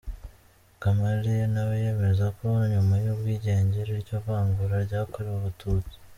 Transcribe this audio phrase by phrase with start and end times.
[0.81, 5.95] Gamaliel nawe yemeza ko nyuma y’ubwigenge iryo vangura ryakorewe Abatutsi.